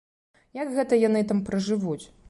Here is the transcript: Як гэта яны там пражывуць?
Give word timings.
Як 0.59 0.71
гэта 0.79 1.01
яны 1.03 1.23
там 1.33 1.45
пражывуць? 1.51 2.01